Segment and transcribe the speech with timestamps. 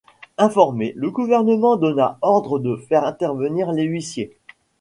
[0.39, 4.35] Informé, le gouvernement donna ordre de faire intervenir les huissiers.